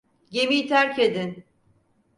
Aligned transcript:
Gemiyi 0.31 0.67
terk 0.67 0.99
edin! 0.99 1.43